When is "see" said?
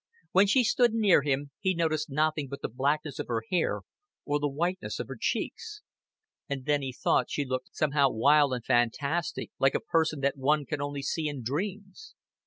10.79-10.81